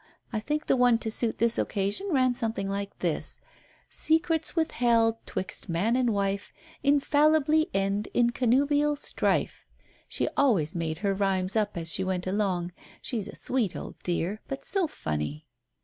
I 0.33 0.39
think 0.39 0.65
the 0.65 0.75
one 0.75 0.97
to 0.97 1.11
suit 1.11 1.37
this 1.37 1.59
occasion 1.59 2.07
ran 2.09 2.33
something 2.33 2.67
like 2.67 2.97
this 2.97 3.39
'Secrets 3.87 4.55
withheld 4.55 5.23
'twixt 5.27 5.69
man 5.69 5.95
and 5.95 6.11
wife, 6.11 6.51
Infallibly 6.81 7.69
end 7.71 8.07
in 8.11 8.31
connubial 8.31 8.95
strife.' 8.95 9.63
"She 10.07 10.27
always 10.35 10.73
made 10.73 10.97
her 11.05 11.13
rhymes 11.13 11.55
up 11.55 11.77
as 11.77 11.93
she 11.93 12.03
went 12.03 12.25
along. 12.25 12.71
She's 12.99 13.27
a 13.27 13.35
sweet 13.35 13.75
old 13.75 13.99
dear, 14.01 14.41
but 14.47 14.65
so 14.65 14.87
funny." 14.87 15.45